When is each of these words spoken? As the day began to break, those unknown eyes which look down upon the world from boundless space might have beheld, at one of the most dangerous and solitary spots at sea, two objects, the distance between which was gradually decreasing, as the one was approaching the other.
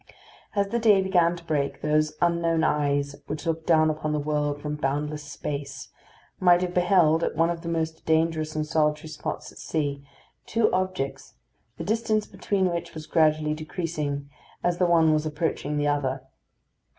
As 0.55 0.69
the 0.69 0.79
day 0.79 0.99
began 0.99 1.35
to 1.35 1.43
break, 1.43 1.83
those 1.83 2.13
unknown 2.23 2.63
eyes 2.63 3.15
which 3.27 3.45
look 3.45 3.67
down 3.67 3.91
upon 3.91 4.13
the 4.13 4.19
world 4.19 4.59
from 4.59 4.73
boundless 4.75 5.23
space 5.23 5.89
might 6.39 6.63
have 6.63 6.73
beheld, 6.73 7.23
at 7.23 7.35
one 7.35 7.51
of 7.51 7.61
the 7.61 7.69
most 7.69 8.03
dangerous 8.03 8.55
and 8.55 8.65
solitary 8.65 9.09
spots 9.09 9.51
at 9.51 9.59
sea, 9.59 10.03
two 10.47 10.71
objects, 10.73 11.35
the 11.77 11.83
distance 11.83 12.25
between 12.25 12.71
which 12.71 12.95
was 12.95 13.05
gradually 13.05 13.53
decreasing, 13.53 14.27
as 14.63 14.79
the 14.79 14.87
one 14.87 15.13
was 15.13 15.27
approaching 15.27 15.77
the 15.77 15.87
other. 15.87 16.23